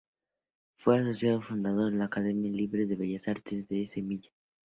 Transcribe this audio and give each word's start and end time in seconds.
Fue 0.77 0.97
socio 1.03 1.39
fundador 1.41 1.91
de 1.91 1.99
la 1.99 2.05
Academia 2.05 2.49
libre 2.51 2.87
de 2.87 2.95
Bellas 2.95 3.27
Artes 3.27 3.67
de 3.67 3.85
Sevilla. 3.85 4.31